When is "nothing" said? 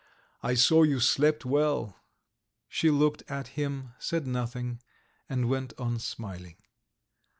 4.25-4.81